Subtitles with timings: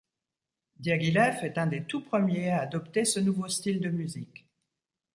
[0.79, 4.47] Diaghilev est un des tout premiers à adopter ce nouveau style de musique.